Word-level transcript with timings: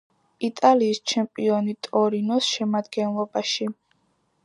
იტალიის 0.47 1.01
ჩემპიონი 1.11 1.77
„ტორინოს“ 1.89 2.51
შემადგენლობაში. 2.57 3.73